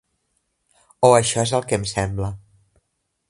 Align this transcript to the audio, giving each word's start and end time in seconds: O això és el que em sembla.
O 1.09 1.11
això 1.17 1.45
és 1.49 1.53
el 1.59 1.67
que 1.71 1.79
em 1.81 1.87
sembla. 1.93 2.31